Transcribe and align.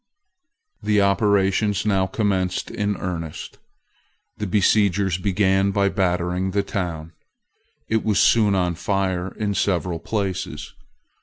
The 0.81 0.99
operations 0.99 1.85
now 1.85 2.07
commenced 2.07 2.71
in 2.71 2.97
earnest. 2.97 3.59
The 4.37 4.47
besiegers 4.47 5.19
began 5.19 5.69
by 5.69 5.89
battering 5.89 6.49
the 6.49 6.63
town. 6.63 7.13
It 7.87 8.03
was 8.03 8.19
soon 8.19 8.55
on 8.55 8.73
fire 8.73 9.27
in 9.35 9.53
several 9.53 9.99
places. 9.99 10.73